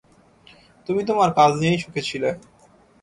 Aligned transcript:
তুমি 0.89 1.01
তোমার 1.09 1.29
কাজ 1.37 1.51
নিয়েই 1.59 1.81
সুখী 1.83 2.01
ছিলে। 2.09 2.29